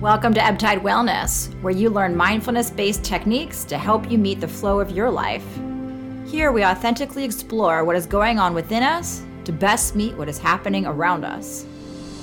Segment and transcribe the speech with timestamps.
[0.00, 4.48] Welcome to Ebbtide Wellness, where you learn mindfulness based techniques to help you meet the
[4.48, 5.44] flow of your life.
[6.26, 10.38] Here, we authentically explore what is going on within us to best meet what is
[10.38, 11.66] happening around us.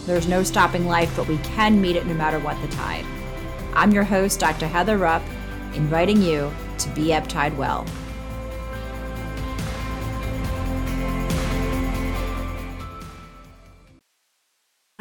[0.08, 3.06] There's no stopping life, but we can meet it no matter what the tide.
[3.76, 4.66] I'm your host, Dr.
[4.66, 5.22] Heather Rupp,
[5.76, 7.86] inviting you to be Ebbtide Well.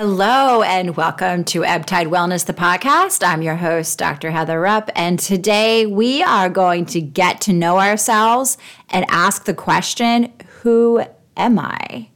[0.09, 3.27] Hello, and welcome to Ebbtide Wellness, the podcast.
[3.27, 4.31] I'm your host, Dr.
[4.31, 8.57] Heather Rupp, and today we are going to get to know ourselves
[8.91, 11.03] and ask the question Who
[11.37, 12.09] am I?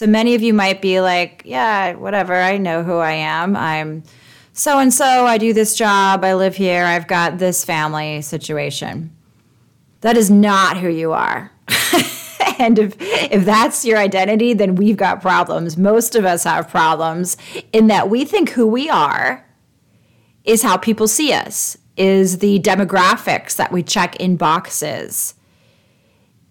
[0.00, 3.54] So many of you might be like, Yeah, whatever, I know who I am.
[3.54, 4.02] I'm
[4.52, 9.16] so and so, I do this job, I live here, I've got this family situation.
[10.00, 11.52] That is not who you are.
[12.58, 15.76] and if if that's your identity, then we've got problems.
[15.76, 17.36] Most of us have problems
[17.72, 19.44] in that we think who we are
[20.44, 25.34] is how people see us, is the demographics that we check in boxes,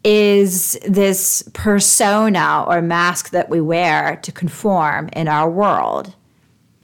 [0.04, 6.14] is this persona or mask that we wear to conform in our world.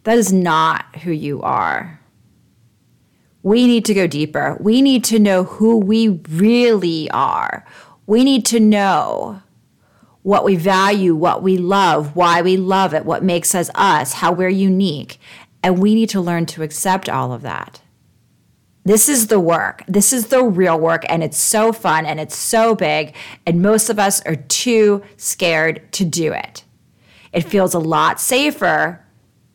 [0.04, 2.00] That is not who you are.
[3.44, 4.58] We need to go deeper.
[4.60, 7.66] We need to know who we really are
[8.06, 9.42] we need to know
[10.24, 14.32] what we value, what we love, why we love it, what makes us us, how
[14.32, 15.20] we're unique.
[15.62, 17.82] And we need to learn to accept all of that.
[18.86, 19.84] This is the work.
[19.88, 21.04] This is the real work.
[21.08, 23.16] And it's so fun and it's so big.
[23.46, 26.64] And most of us are too scared to do it.
[27.32, 29.04] It feels a lot safer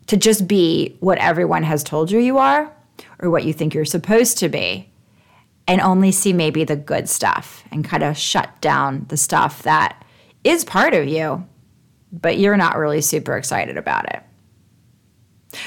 [0.07, 2.75] to just be what everyone has told you you are
[3.19, 4.88] or what you think you're supposed to be
[5.69, 10.03] and only see maybe the good stuff and kind of shut down the stuff that
[10.43, 11.47] is part of you,
[12.11, 14.23] but you're not really super excited about it.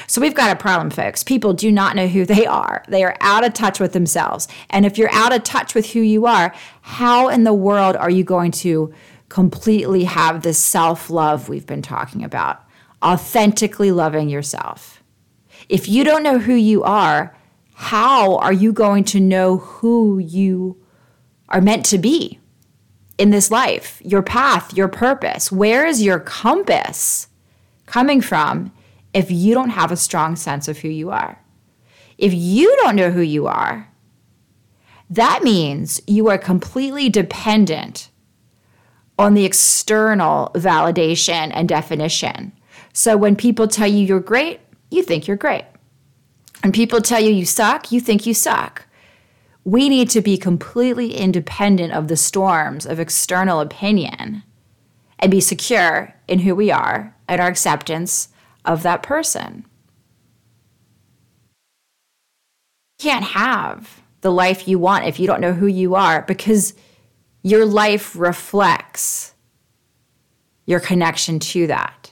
[0.07, 1.23] So we've got a problem, folks.
[1.23, 2.83] People do not know who they are.
[2.89, 4.49] They are out of touch with themselves.
[4.69, 8.09] And if you're out of touch with who you are, how in the world are
[8.09, 8.93] you going to
[9.29, 12.61] completely have this self love we've been talking about?
[13.01, 15.01] Authentically loving yourself.
[15.69, 17.33] If you don't know who you are,
[17.73, 20.77] how are you going to know who you
[21.49, 22.39] are meant to be
[23.17, 25.51] in this life, your path, your purpose?
[25.51, 27.27] Where is your compass
[27.85, 28.71] coming from
[29.13, 31.39] if you don't have a strong sense of who you are?
[32.17, 33.89] If you don't know who you are,
[35.09, 38.09] that means you are completely dependent
[39.17, 42.51] on the external validation and definition.
[42.93, 44.59] So when people tell you you're great,
[44.89, 45.65] you think you're great
[46.63, 48.87] and people tell you you suck, you think you suck.
[49.65, 54.43] We need to be completely independent of the storms of external opinion
[55.19, 58.29] and be secure in who we are and our acceptance
[58.65, 59.65] of that person.
[62.99, 66.73] You can't have the life you want if you don't know who you are because
[67.41, 69.33] your life reflects
[70.65, 72.11] your connection to that.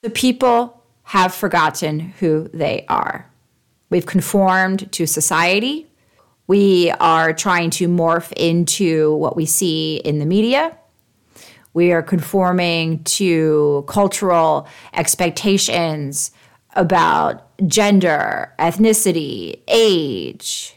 [0.00, 0.77] The people
[1.08, 3.30] have forgotten who they are.
[3.88, 5.86] We've conformed to society.
[6.46, 10.76] We are trying to morph into what we see in the media.
[11.72, 16.30] We are conforming to cultural expectations
[16.74, 20.76] about gender, ethnicity, age.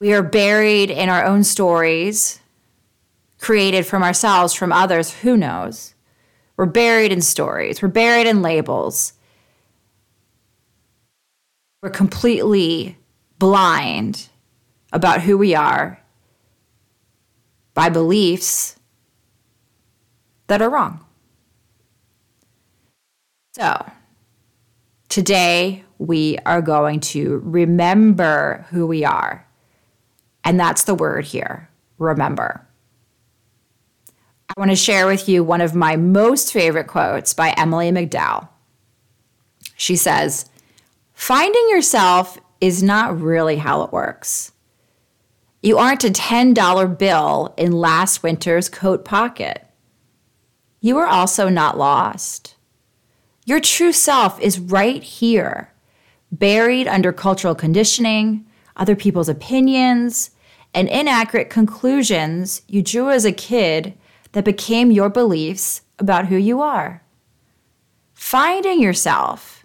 [0.00, 2.40] We are buried in our own stories,
[3.38, 5.89] created from ourselves, from others, who knows.
[6.60, 9.14] We're buried in stories, we're buried in labels.
[11.80, 12.98] We're completely
[13.38, 14.28] blind
[14.92, 16.02] about who we are
[17.72, 18.76] by beliefs
[20.48, 21.02] that are wrong.
[23.54, 23.90] So,
[25.08, 29.46] today we are going to remember who we are.
[30.44, 32.66] And that's the word here remember.
[34.50, 38.48] I want to share with you one of my most favorite quotes by Emily McDowell.
[39.76, 40.50] She says,
[41.14, 44.50] Finding yourself is not really how it works.
[45.62, 49.64] You aren't a $10 bill in last winter's coat pocket.
[50.80, 52.56] You are also not lost.
[53.44, 55.72] Your true self is right here,
[56.32, 60.32] buried under cultural conditioning, other people's opinions,
[60.74, 63.94] and inaccurate conclusions you drew as a kid
[64.32, 67.02] that became your beliefs about who you are.
[68.14, 69.64] Finding yourself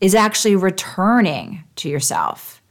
[0.00, 2.62] is actually returning to yourself.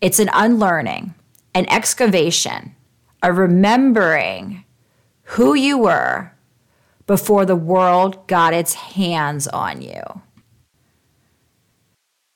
[0.00, 1.14] It's an unlearning,
[1.54, 2.74] an excavation,
[3.22, 4.64] a remembering
[5.22, 6.32] who you were
[7.06, 10.02] before the world got its hands on you.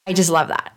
[0.06, 0.74] I just love that.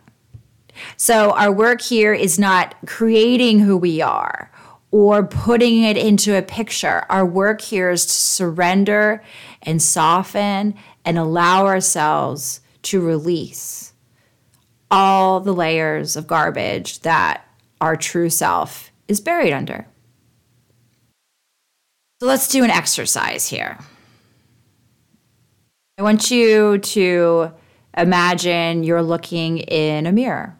[0.96, 4.50] So, our work here is not creating who we are
[4.90, 7.04] or putting it into a picture.
[7.08, 9.22] Our work here is to surrender
[9.62, 10.74] and soften
[11.04, 13.92] and allow ourselves to release
[14.90, 17.44] all the layers of garbage that
[17.80, 19.86] our true self is buried under.
[22.20, 23.78] So let's do an exercise here.
[25.98, 27.52] I want you to
[27.96, 30.56] imagine you're looking in a mirror.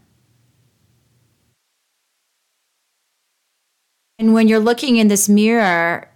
[4.18, 6.10] And when you're looking in this mirror,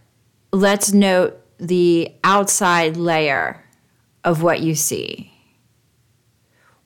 [0.52, 3.62] let's note the outside layer
[4.24, 5.32] of what you see.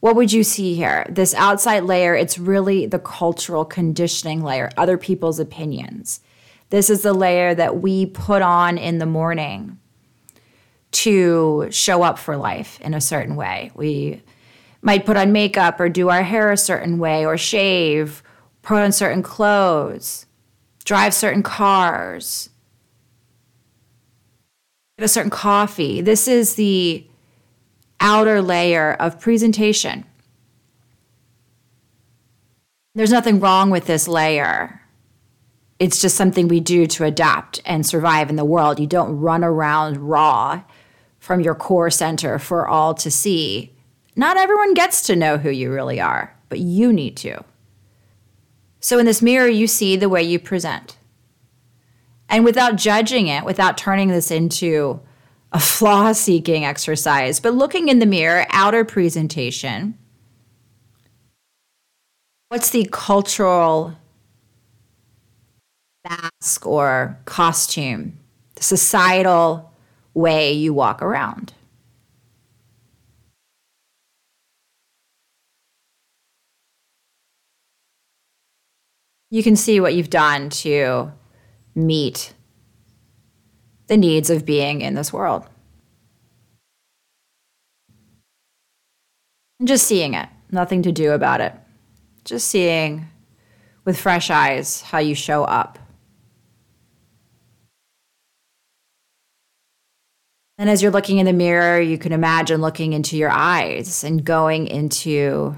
[0.00, 1.06] What would you see here?
[1.08, 6.20] This outside layer, it's really the cultural conditioning layer, other people's opinions.
[6.70, 9.78] This is the layer that we put on in the morning
[10.90, 13.70] to show up for life in a certain way.
[13.74, 14.20] We
[14.82, 18.22] might put on makeup or do our hair a certain way or shave,
[18.62, 20.26] put on certain clothes,
[20.84, 22.50] drive certain cars,
[24.98, 26.00] get a certain coffee.
[26.00, 27.06] This is the
[28.00, 30.04] outer layer of presentation.
[32.94, 34.80] There's nothing wrong with this layer.
[35.80, 38.78] It's just something we do to adapt and survive in the world.
[38.78, 40.62] You don't run around raw
[41.18, 43.72] from your core center for all to see.
[44.14, 47.42] Not everyone gets to know who you really are, but you need to.
[48.84, 50.98] So in this mirror, you see the way you present.
[52.28, 55.00] And without judging it, without turning this into
[55.52, 59.96] a flaw seeking exercise, but looking in the mirror, outer presentation,
[62.50, 63.94] what's the cultural
[66.06, 68.18] mask or costume,
[68.54, 69.72] the societal
[70.12, 71.54] way you walk around?
[79.34, 81.10] You can see what you've done to
[81.74, 82.32] meet
[83.88, 85.44] the needs of being in this world.
[89.58, 91.52] And just seeing it, nothing to do about it.
[92.24, 93.08] Just seeing
[93.84, 95.80] with fresh eyes how you show up.
[100.58, 104.24] And as you're looking in the mirror, you can imagine looking into your eyes and
[104.24, 105.56] going into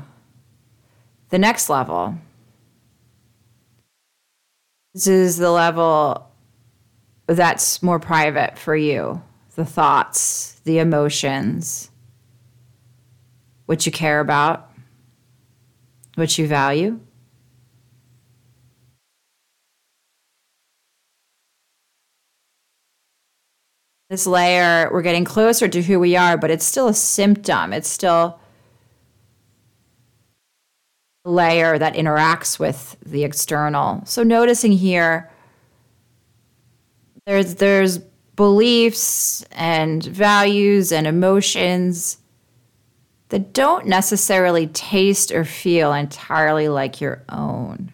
[1.28, 2.16] the next level
[4.96, 6.26] this is the level
[7.26, 9.22] that's more private for you
[9.54, 11.90] the thoughts, the emotions,
[13.66, 14.70] what you care about,
[16.14, 16.98] what you value.
[24.08, 27.74] This layer, we're getting closer to who we are, but it's still a symptom.
[27.74, 28.38] It's still
[31.26, 34.04] layer that interacts with the external.
[34.06, 35.30] So noticing here
[37.26, 37.98] there's there's
[38.36, 42.18] beliefs and values and emotions
[43.30, 47.90] that don't necessarily taste or feel entirely like your own.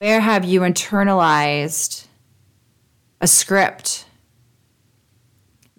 [0.00, 2.06] Where have you internalized
[3.20, 4.04] a script?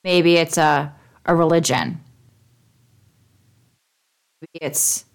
[0.03, 2.02] Maybe it's a, a religion
[4.53, 5.05] it's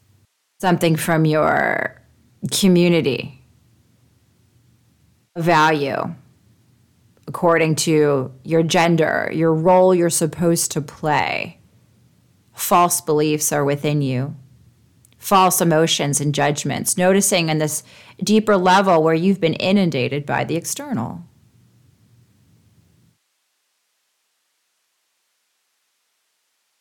[0.60, 2.00] something from your
[2.50, 3.40] community
[5.36, 6.14] value
[7.28, 11.58] according to your gender, your role you're supposed to play.
[12.54, 14.34] False beliefs are within you,
[15.18, 17.84] false emotions and judgments, noticing in this
[18.24, 21.22] deeper level where you've been inundated by the external.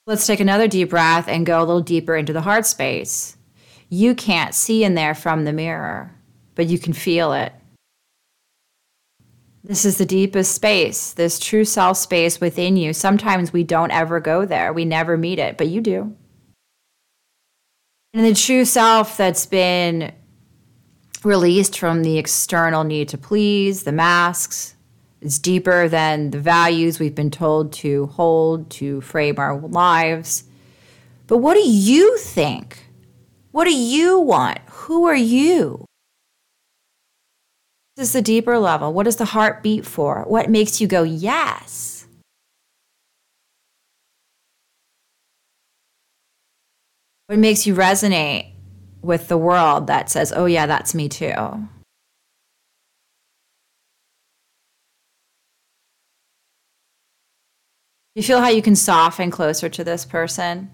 [0.07, 3.35] Let's take another deep breath and go a little deeper into the heart space.
[3.89, 6.15] You can't see in there from the mirror,
[6.55, 7.51] but you can feel it.
[9.65, 12.93] This is the deepest space, this true self space within you.
[12.93, 16.15] Sometimes we don't ever go there, we never meet it, but you do.
[18.13, 20.13] And the true self that's been
[21.25, 24.76] released from the external need to please, the masks,
[25.21, 30.43] it's deeper than the values we've been told to hold to frame our lives.
[31.25, 32.85] But what do you think?
[33.51, 34.59] What do you want?
[34.67, 35.85] Who are you?
[37.95, 38.93] This is the deeper level.
[38.93, 40.23] What does the heart beat for?
[40.27, 42.05] What makes you go, yes?
[47.25, 48.51] What makes you resonate
[49.01, 51.67] with the world that says, oh, yeah, that's me too?
[58.17, 60.71] You feel how you can soften closer to this person?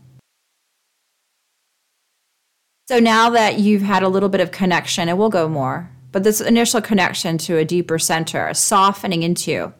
[2.87, 6.23] So now that you've had a little bit of connection, and we'll go more, but
[6.23, 9.73] this initial connection to a deeper center, a softening into,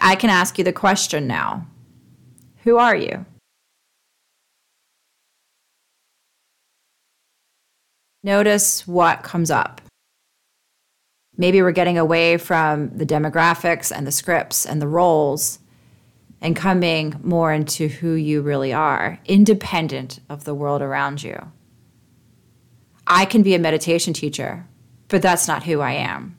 [0.00, 1.66] I can ask you the question now
[2.64, 3.26] Who are you?
[8.22, 9.82] Notice what comes up.
[11.36, 15.58] Maybe we're getting away from the demographics and the scripts and the roles
[16.42, 21.52] and coming more into who you really are, independent of the world around you.
[23.06, 24.66] I can be a meditation teacher,
[25.08, 26.36] but that's not who I am.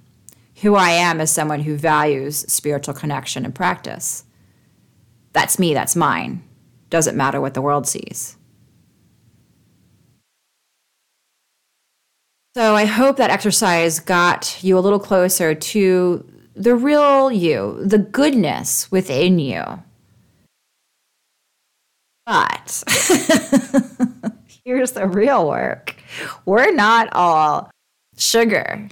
[0.62, 4.26] Who I am is someone who values spiritual connection and practice.
[5.32, 6.44] That's me, that's mine.
[6.90, 8.38] Doesn't matter what the world sees.
[12.56, 17.98] So I hope that exercise got you a little closer to the real you, the
[17.98, 19.64] goodness within you.
[22.26, 22.84] But
[24.66, 25.96] here's the real work
[26.46, 27.70] we're not all
[28.18, 28.88] sugar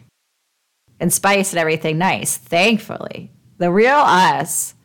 [1.00, 3.32] and spice and everything nice, thankfully.
[3.58, 4.76] The real us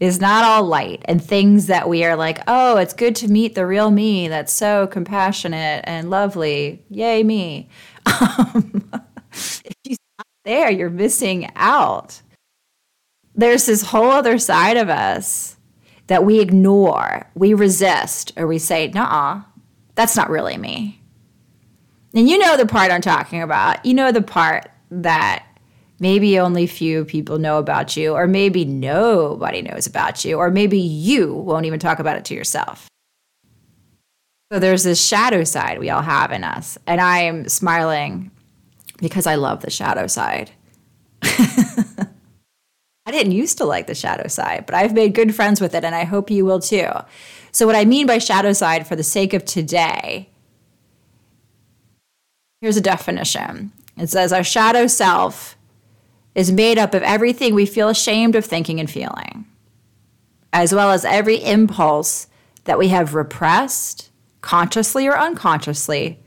[0.00, 3.54] is not all light and things that we are like, oh, it's good to meet
[3.54, 6.84] the real me that's so compassionate and lovely.
[6.90, 7.68] Yay, me.
[8.04, 8.90] Um,
[9.32, 12.20] if you stop there, you're missing out.
[13.34, 15.56] There's this whole other side of us
[16.12, 19.40] that we ignore, we resist, or we say, nah,
[19.94, 21.00] that's not really me.
[22.14, 23.82] And you know the part I'm talking about.
[23.86, 25.46] You know the part that
[26.00, 30.78] maybe only few people know about you, or maybe nobody knows about you, or maybe
[30.78, 32.88] you won't even talk about it to yourself.
[34.52, 36.76] So there's this shadow side we all have in us.
[36.86, 38.30] And I am smiling
[38.98, 40.50] because I love the shadow side.
[43.04, 45.84] I didn't used to like the shadow side, but I've made good friends with it,
[45.84, 46.88] and I hope you will too.
[47.50, 50.28] So, what I mean by shadow side for the sake of today,
[52.60, 55.56] here's a definition it says, Our shadow self
[56.34, 59.46] is made up of everything we feel ashamed of thinking and feeling,
[60.52, 62.28] as well as every impulse
[62.64, 66.18] that we have repressed consciously or unconsciously,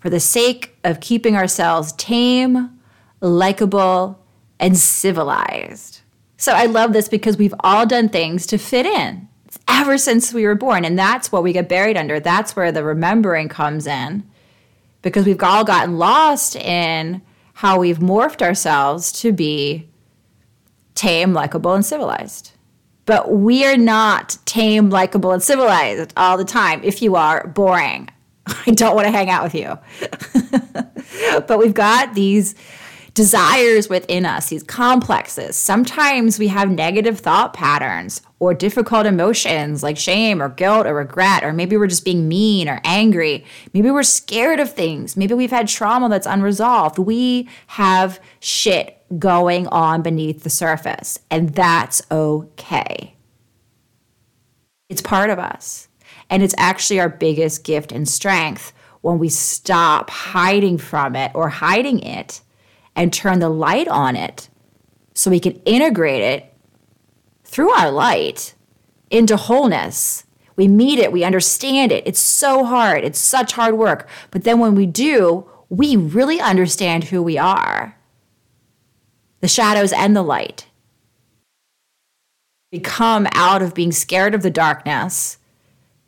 [0.00, 2.78] for the sake of keeping ourselves tame,
[3.20, 4.18] likable,
[4.60, 6.00] and civilized.
[6.36, 9.28] So I love this because we've all done things to fit in
[9.68, 10.84] ever since we were born.
[10.84, 12.20] And that's what we get buried under.
[12.20, 14.24] That's where the remembering comes in
[15.02, 17.22] because we've all gotten lost in
[17.54, 19.88] how we've morphed ourselves to be
[20.94, 22.52] tame, likable, and civilized.
[23.06, 26.82] But we are not tame, likable, and civilized all the time.
[26.82, 28.08] If you are, boring.
[28.46, 29.78] I don't want to hang out with you.
[31.46, 32.54] but we've got these
[33.14, 35.56] desires within us, these complexes.
[35.56, 41.44] Sometimes we have negative thought patterns or difficult emotions like shame or guilt or regret,
[41.44, 43.44] or maybe we're just being mean or angry.
[43.72, 45.16] Maybe we're scared of things.
[45.16, 46.98] Maybe we've had trauma that's unresolved.
[46.98, 53.14] We have shit going on beneath the surface, and that's okay.
[54.88, 55.88] It's part of us.
[56.30, 61.48] And it's actually our biggest gift and strength when we stop hiding from it or
[61.48, 62.40] hiding it
[62.96, 64.48] and turn the light on it
[65.14, 66.54] so we can integrate it
[67.44, 68.54] through our light
[69.10, 70.24] into wholeness.
[70.56, 72.06] We meet it, we understand it.
[72.06, 74.08] It's so hard, it's such hard work.
[74.30, 77.96] But then when we do, we really understand who we are
[79.40, 80.68] the shadows and the light.
[82.72, 85.36] We come out of being scared of the darkness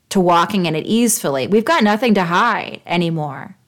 [0.08, 1.46] to walking in it easily.
[1.46, 3.58] We've got nothing to hide anymore.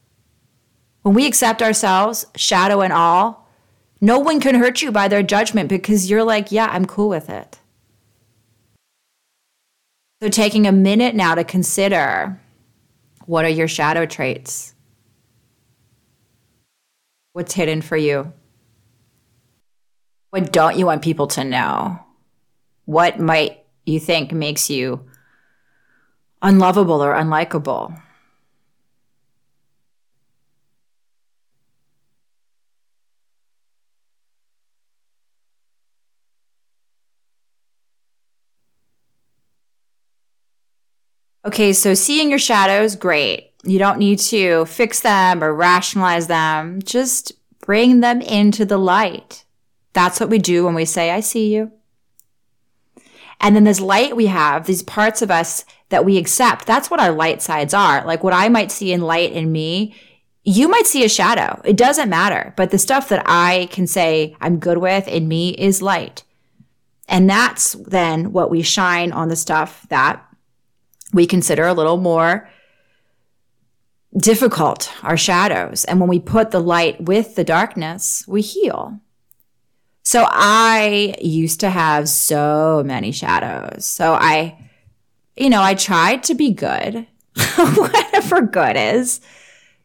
[1.03, 3.49] When we accept ourselves, shadow and all,
[4.01, 7.31] no one can hurt you by their judgment because you're like, yeah, I'm cool with
[7.31, 7.59] it.
[10.23, 12.41] So, taking a minute now to consider
[13.27, 14.75] what are your shadow traits?
[17.35, 18.33] What's hidden for you?
[20.31, 22.01] What don't you want people to know?
[22.85, 25.05] What might you think makes you
[26.43, 28.01] unlovable or unlikable?
[41.49, 43.53] Okay, so seeing your shadows, great.
[43.65, 46.83] You don't need to fix them or rationalize them.
[46.83, 49.47] Just bring them into the light.
[49.95, 51.73] That's what we do when we say, I see you.
[53.41, 57.01] And then this light we have, these parts of us that we accept, that's what
[57.01, 58.05] our light sides are.
[58.05, 59.95] Like what I might see in light in me,
[60.45, 61.63] you might see a shadow.
[61.65, 62.53] It doesn't matter.
[62.59, 66.25] But the stuff that I can say I'm good with in me is light.
[67.09, 70.23] And that's then what we shine on the stuff that
[71.13, 72.49] we consider a little more
[74.17, 75.85] difficult, our shadows.
[75.85, 79.01] And when we put the light with the darkness, we heal.
[80.03, 83.85] So I used to have so many shadows.
[83.85, 84.59] So I,
[85.37, 87.07] you know, I tried to be good,
[87.57, 89.21] whatever good is.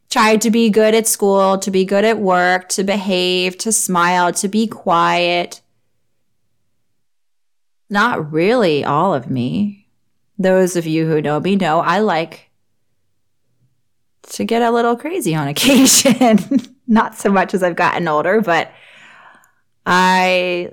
[0.10, 4.32] Tried to be good at school, to be good at work, to behave, to smile,
[4.34, 5.62] to be quiet.
[7.90, 9.83] Not really all of me.
[10.38, 12.50] Those of you who know me know I like
[14.32, 16.40] to get a little crazy on occasion.
[16.88, 18.72] not so much as I've gotten older, but
[19.86, 20.72] I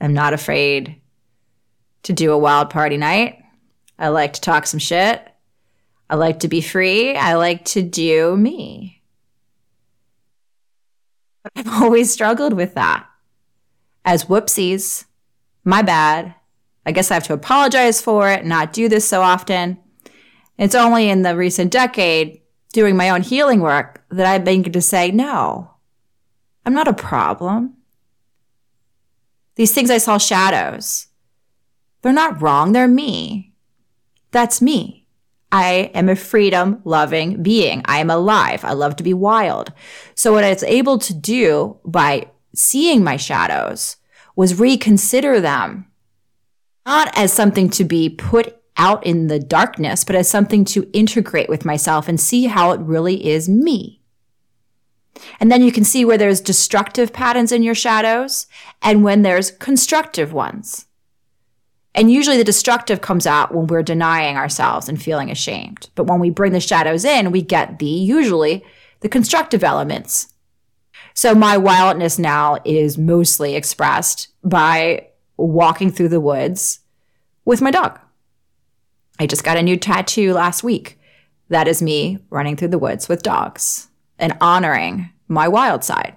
[0.00, 1.00] am not afraid
[2.04, 3.42] to do a wild party night.
[3.98, 5.26] I like to talk some shit.
[6.08, 7.14] I like to be free.
[7.14, 9.02] I like to do me.
[11.42, 13.06] But I've always struggled with that.
[14.04, 15.04] As whoopsies,
[15.64, 16.34] my bad.
[16.90, 19.78] I guess I have to apologize for it, not do this so often.
[20.58, 22.40] It's only in the recent decade,
[22.72, 25.70] doing my own healing work, that I've been to say, no,
[26.66, 27.76] I'm not a problem.
[29.54, 31.06] These things I saw shadows.
[32.02, 32.72] They're not wrong.
[32.72, 33.52] They're me.
[34.32, 35.06] That's me.
[35.52, 37.82] I am a freedom loving being.
[37.84, 38.64] I am alive.
[38.64, 39.72] I love to be wild.
[40.16, 43.94] So what I was able to do by seeing my shadows
[44.34, 45.86] was reconsider them
[46.86, 51.48] not as something to be put out in the darkness, but as something to integrate
[51.48, 54.00] with myself and see how it really is me.
[55.38, 58.46] And then you can see where there's destructive patterns in your shadows
[58.80, 60.86] and when there's constructive ones.
[61.94, 65.90] And usually the destructive comes out when we're denying ourselves and feeling ashamed.
[65.94, 68.64] But when we bring the shadows in, we get the usually
[69.00, 70.32] the constructive elements.
[71.14, 75.08] So my wildness now is mostly expressed by
[75.48, 76.80] walking through the woods
[77.44, 77.98] with my dog.
[79.18, 80.98] I just got a new tattoo last week.
[81.48, 86.16] That is me running through the woods with dogs and honoring my wild side.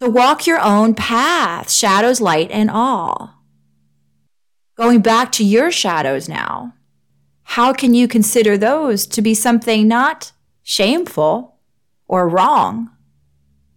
[0.00, 3.34] So walk your own path, shadows, light, and all.
[4.76, 6.74] Going back to your shadows now,
[7.42, 10.32] how can you consider those to be something not
[10.62, 11.56] shameful
[12.06, 12.90] or wrong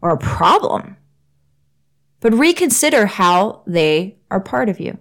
[0.02, 0.98] or a problem?
[2.20, 4.98] But reconsider how they are part of you.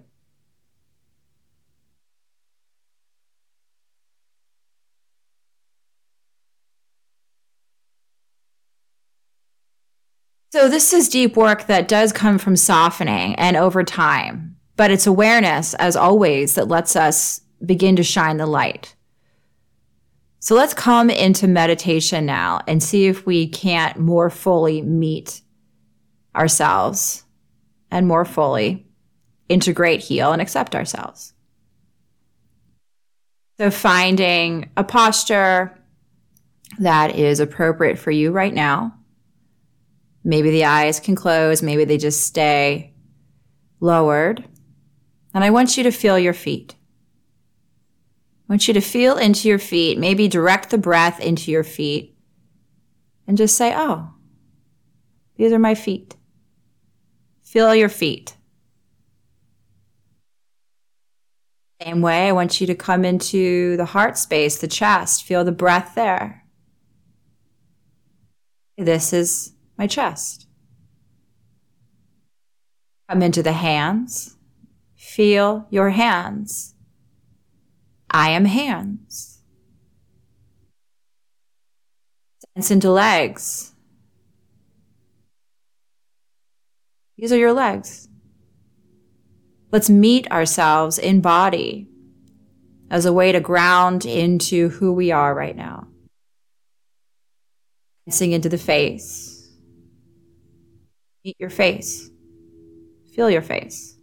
[10.51, 15.05] So, this is deep work that does come from softening and over time, but it's
[15.05, 18.95] awareness, as always, that lets us begin to shine the light.
[20.39, 25.41] So, let's come into meditation now and see if we can't more fully meet
[26.35, 27.23] ourselves
[27.91, 28.85] and more fully
[29.47, 31.33] integrate, heal, and accept ourselves.
[33.57, 35.77] So, finding a posture
[36.77, 38.95] that is appropriate for you right now.
[40.23, 42.93] Maybe the eyes can close, maybe they just stay
[43.79, 44.43] lowered.
[45.33, 46.75] And I want you to feel your feet.
[48.47, 52.17] I want you to feel into your feet, maybe direct the breath into your feet,
[53.27, 54.11] and just say, Oh,
[55.35, 56.15] these are my feet.
[57.49, 58.37] Feel your feet.
[61.81, 65.23] Same way, I want you to come into the heart space, the chest.
[65.23, 66.45] Feel the breath there.
[68.77, 70.45] This is my chest.
[73.09, 74.37] Come into the hands.
[74.95, 76.75] Feel your hands.
[78.11, 79.41] I am hands.
[82.53, 83.73] Sense into legs.
[87.19, 88.07] These are your legs.
[89.73, 91.89] Let's meet ourselves in body
[92.89, 95.87] as a way to ground into who we are right now.
[98.07, 99.51] Sing into the face.
[101.25, 102.09] Meet your face.
[103.13, 103.97] Feel your face.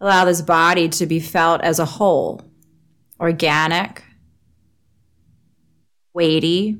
[0.00, 2.40] Allow this body to be felt as a whole,
[3.18, 4.04] organic,
[6.14, 6.78] weighty,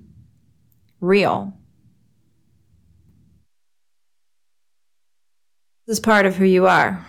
[1.00, 1.57] real.
[5.88, 7.02] This is part of who you are.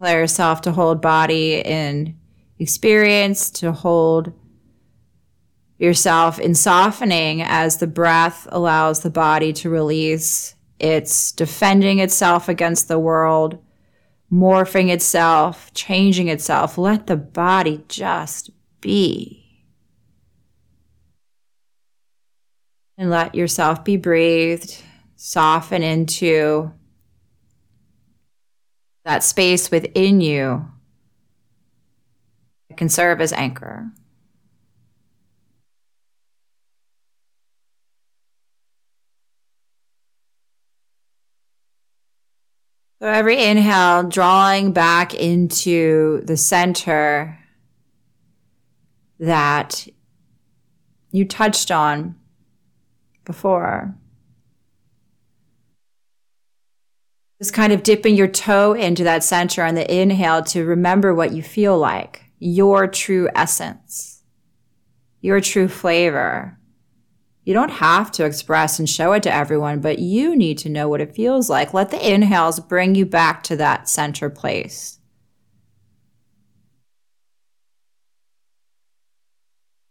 [0.00, 2.16] Allow yourself to hold body in
[2.60, 4.32] experience, to hold
[5.78, 10.54] yourself in softening as the breath allows the body to release.
[10.78, 13.58] It's defending itself against the world,
[14.32, 16.78] morphing itself, changing itself.
[16.78, 18.50] Let the body just
[18.80, 19.66] be.
[22.96, 24.84] And let yourself be breathed,
[25.24, 26.72] soften into
[29.04, 30.68] that space within you
[32.68, 33.88] that can serve as anchor.
[42.98, 47.38] So every inhale, drawing back into the center
[49.20, 49.86] that
[51.12, 52.16] you touched on
[53.24, 53.94] before.
[57.42, 61.32] Just kind of dipping your toe into that center on the inhale to remember what
[61.32, 64.22] you feel like, your true essence,
[65.20, 66.56] your true flavor.
[67.42, 70.88] You don't have to express and show it to everyone, but you need to know
[70.88, 71.74] what it feels like.
[71.74, 75.00] Let the inhales bring you back to that center place.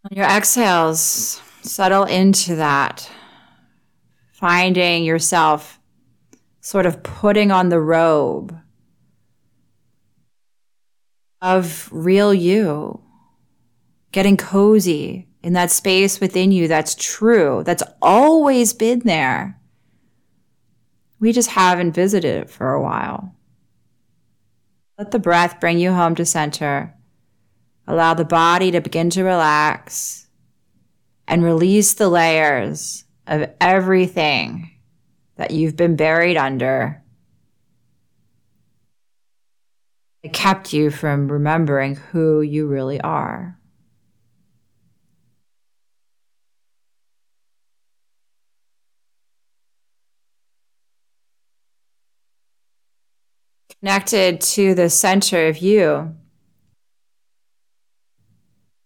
[0.09, 3.11] On your exhales, settle into that,
[4.31, 5.80] finding yourself
[6.61, 8.57] sort of putting on the robe
[11.41, 13.01] of real you,
[14.11, 19.59] getting cozy in that space within you that's true, that's always been there.
[21.19, 23.35] We just haven't visited it for a while.
[24.97, 26.93] Let the breath bring you home to center.
[27.87, 30.27] Allow the body to begin to relax
[31.27, 34.70] and release the layers of everything
[35.41, 37.01] that you've been buried under.
[40.21, 43.57] It kept you from remembering who you really are.
[53.79, 56.15] connected to the center of you.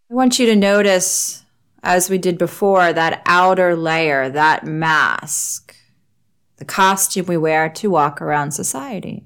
[0.09, 1.43] I want you to notice,
[1.83, 5.74] as we did before, that outer layer, that mask,
[6.57, 9.25] the costume we wear to walk around society.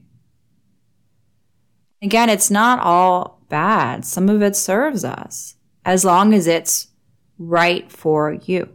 [2.01, 4.05] Again, it's not all bad.
[4.05, 6.87] Some of it serves us as long as it's
[7.37, 8.69] right for you.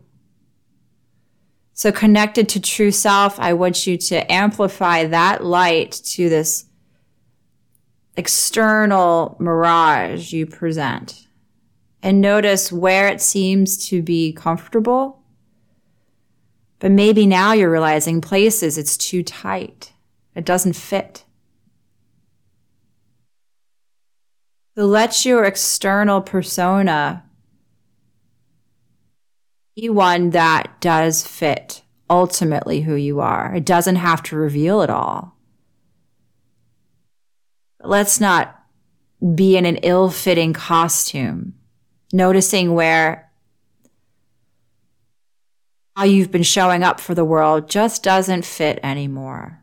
[1.73, 6.67] So, connected to true self, I want you to amplify that light to this
[8.17, 11.27] external mirage you present
[12.01, 15.24] and notice where it seems to be comfortable.
[16.85, 19.95] But maybe now you're realizing places it's too tight.
[20.35, 21.25] It doesn't fit.
[24.77, 27.25] So let your external persona
[29.75, 33.55] be one that does fit ultimately who you are.
[33.55, 35.35] It doesn't have to reveal it all
[37.85, 38.63] let's not
[39.35, 41.55] be in an ill fitting costume,
[42.13, 43.24] noticing where
[45.97, 49.61] how you've been showing up for the world just doesn't fit anymore.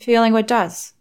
[0.00, 0.94] Feeling what does.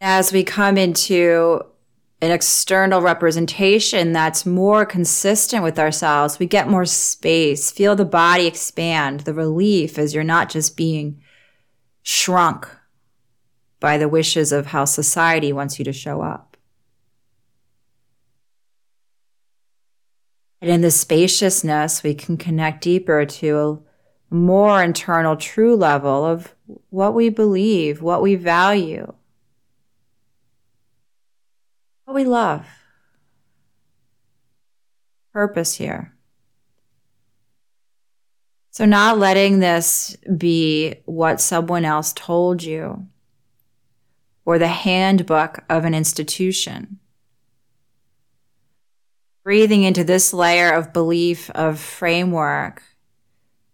[0.00, 1.64] as we come into
[2.20, 8.46] an external representation that's more consistent with ourselves, we get more space, feel the body
[8.46, 11.22] expand, the relief as you're not just being
[12.02, 12.68] shrunk
[13.78, 16.56] by the wishes of how society wants you to show up.
[20.60, 23.82] And in the spaciousness, we can connect deeper to
[24.30, 26.52] a more internal, true level of
[26.90, 29.12] what we believe, what we value
[32.08, 32.66] what we love.
[35.30, 36.14] Purpose here.
[38.70, 43.08] So, not letting this be what someone else told you
[44.46, 46.98] or the handbook of an institution.
[49.44, 52.82] Breathing into this layer of belief, of framework.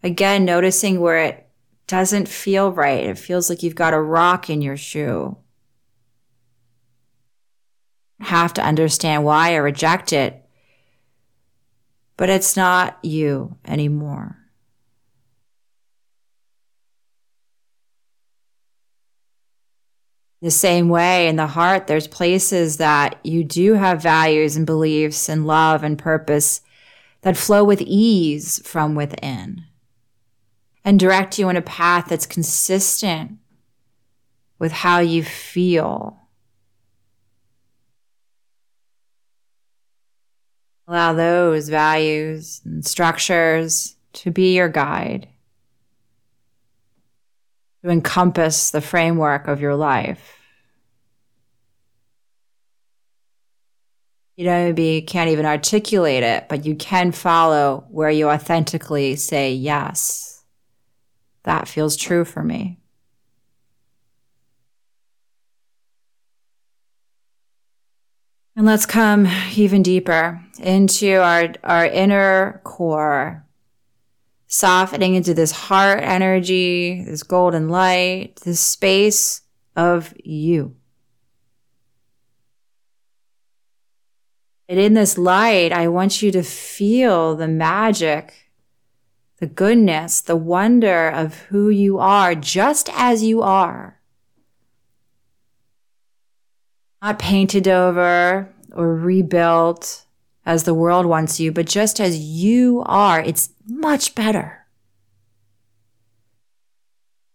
[0.03, 1.47] Again, noticing where it
[1.87, 3.05] doesn't feel right.
[3.05, 5.37] It feels like you've got a rock in your shoe
[8.21, 10.45] have to understand why or reject it.
[12.17, 14.39] But it's not you anymore.
[20.41, 25.29] The same way in the heart, there's places that you do have values and beliefs
[25.29, 26.61] and love and purpose
[27.23, 29.65] that flow with ease from within
[30.85, 33.39] and direct you in a path that's consistent
[34.59, 36.24] with how you feel
[40.87, 45.29] Allow those values and structures to be your guide,
[47.83, 50.39] to encompass the framework of your life.
[54.37, 59.17] You know, maybe you can't even articulate it, but you can follow where you authentically
[59.17, 60.45] say, yes,
[61.45, 62.79] that feels true for me.
[68.57, 73.45] And let's come even deeper into our, our inner core,
[74.47, 79.43] softening into this heart energy, this golden light, this space
[79.75, 80.77] of you.
[84.69, 88.53] And in this light, I want you to feel the magic,
[89.39, 94.01] the goodness, the wonder of who you are, just as you are
[97.05, 100.07] not painted over or rebuilt
[100.47, 104.65] as the world wants you, but just as you are, it's much better.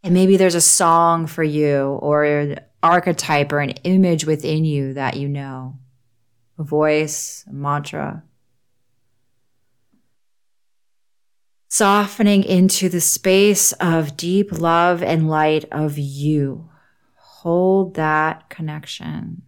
[0.01, 4.93] And maybe there's a song for you or an archetype or an image within you
[4.95, 5.77] that you know,
[6.57, 8.23] a voice, a mantra.
[11.67, 16.71] Softening into the space of deep love and light of you.
[17.15, 19.43] Hold that connection.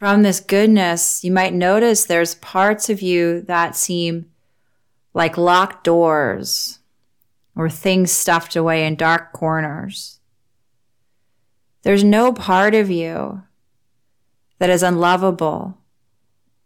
[0.00, 4.30] From this goodness, you might notice there's parts of you that seem
[5.12, 6.78] like locked doors
[7.54, 10.18] or things stuffed away in dark corners.
[11.82, 13.42] There's no part of you
[14.58, 15.76] that is unlovable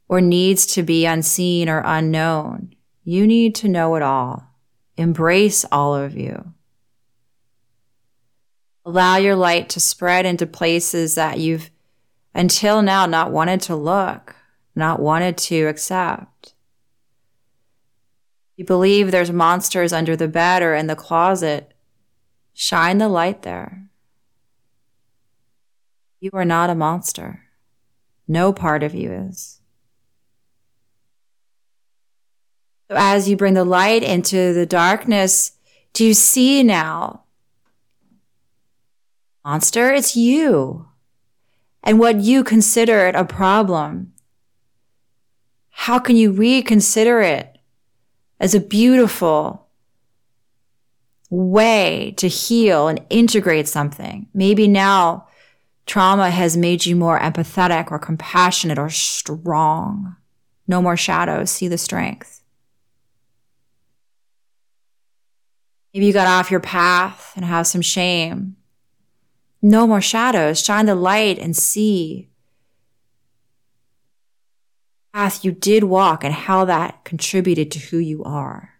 [0.09, 2.73] or needs to be unseen or unknown.
[3.03, 4.45] You need to know it all.
[4.97, 6.53] Embrace all of you.
[8.85, 11.71] Allow your light to spread into places that you've
[12.35, 14.35] until now not wanted to look,
[14.75, 16.55] not wanted to accept.
[18.57, 21.73] You believe there's monsters under the bed or in the closet.
[22.53, 23.89] Shine the light there.
[26.21, 27.45] You are not a monster.
[28.27, 29.61] No part of you is.
[32.89, 35.53] So as you bring the light into the darkness,
[35.93, 37.25] do you see now?
[39.45, 40.89] Monster, it's you
[41.85, 44.13] and what you considered a problem.
[45.71, 47.59] How can you reconsider it
[48.41, 49.69] as a beautiful
[51.31, 54.27] way to heal and integrate something?
[54.33, 55.29] Maybe now
[55.85, 60.17] trauma has made you more empathetic or compassionate or strong.
[60.67, 61.51] No more shadows.
[61.51, 62.43] See the strength.
[65.93, 68.57] Maybe you got off your path and have some shame.
[69.65, 70.63] No more shadows.
[70.63, 72.29] Shine the light and see
[75.15, 78.75] path you did walk and how that contributed to who you are.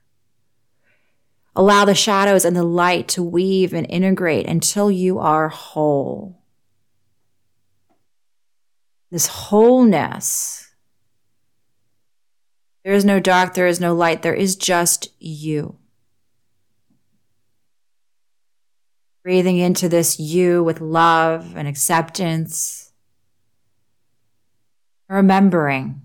[1.57, 6.43] Allow the shadows and the light to weave and integrate until you are whole.
[9.11, 10.75] This wholeness.
[12.85, 15.79] There is no dark, there is no light, there is just you.
[19.25, 22.93] Breathing into this you with love and acceptance.
[25.09, 26.03] Remembering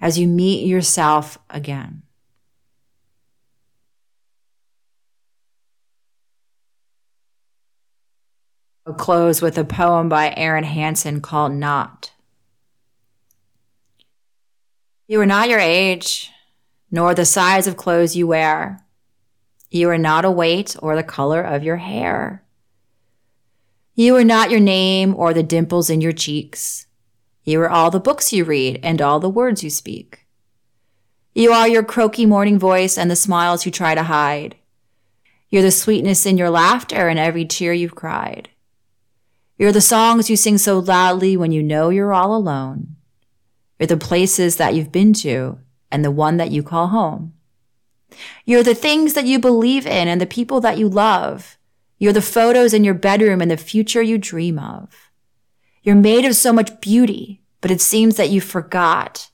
[0.00, 2.02] as you meet yourself again.
[8.84, 12.10] I'll close with a poem by Erin Hanson called Not.
[15.06, 16.32] You are not your age,
[16.90, 18.84] nor the size of clothes you wear.
[19.70, 22.42] You are not a weight or the color of your hair.
[23.98, 26.86] You are not your name or the dimples in your cheeks.
[27.44, 30.26] You are all the books you read and all the words you speak.
[31.34, 34.56] You are your croaky morning voice and the smiles you try to hide.
[35.48, 38.50] You're the sweetness in your laughter and every tear you've cried.
[39.56, 42.96] You're the songs you sing so loudly when you know you're all alone.
[43.78, 45.58] You're the places that you've been to
[45.90, 47.32] and the one that you call home.
[48.44, 51.55] You're the things that you believe in and the people that you love.
[51.98, 55.10] You're the photos in your bedroom and the future you dream of.
[55.82, 59.30] You're made of so much beauty, but it seems that you forgot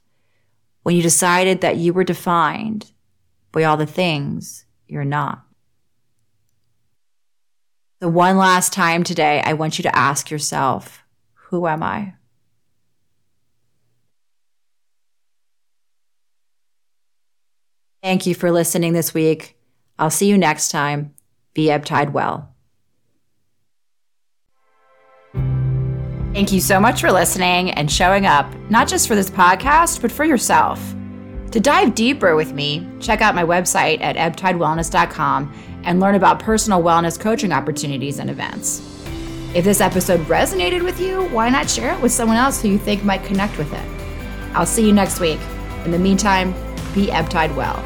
[0.83, 2.93] when you decided that you were defined
[3.51, 5.45] by all the things you're not.
[8.01, 12.15] The one last time today, I want you to ask yourself, who am I?
[18.03, 19.57] Thank you for listening this week.
[19.99, 21.15] I'll see you next time.
[21.55, 22.52] Be Ebbtide well.
[26.33, 30.11] Thank you so much for listening and showing up, not just for this podcast, but
[30.11, 30.95] for yourself.
[31.51, 36.83] To dive deeper with me, check out my website at ebbtidewellness.com and learn about personal
[36.83, 38.81] wellness coaching opportunities and events.
[39.55, 42.79] If this episode resonated with you, why not share it with someone else who you
[42.79, 44.55] think might connect with it?
[44.55, 45.41] I'll see you next week.
[45.85, 46.53] In the meantime,
[46.95, 47.77] be Ebbtide well.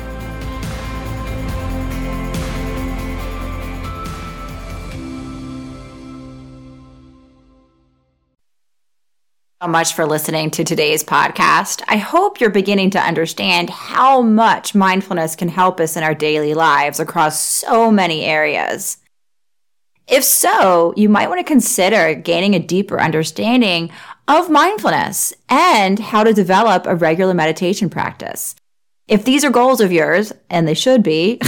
[9.67, 11.83] Much for listening to today's podcast.
[11.89, 16.55] I hope you're beginning to understand how much mindfulness can help us in our daily
[16.55, 18.99] lives across so many areas.
[20.09, 23.91] If so, you might want to consider gaining a deeper understanding
[24.29, 28.57] of mindfulness and how to develop a regular meditation practice.
[29.09, 31.39] If these are goals of yours, and they should be,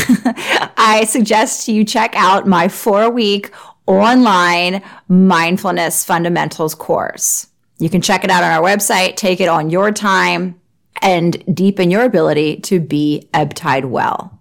[0.77, 3.51] I suggest you check out my four week
[3.87, 7.48] online mindfulness fundamentals course.
[7.79, 10.61] You can check it out on our website, take it on your time,
[11.01, 14.38] and deepen your ability to be Ebbtide well.